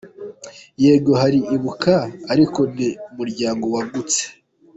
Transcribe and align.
Yego 0.83 1.11
hari 1.21 1.39
Ibuka, 1.55 1.95
ariko 2.33 2.59
ni 2.75 2.87
umuryango 3.11 3.65
wagutse. 3.75 4.21